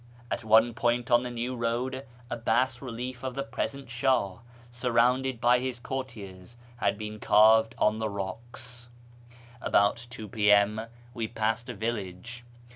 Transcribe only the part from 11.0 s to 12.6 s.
we passed a village.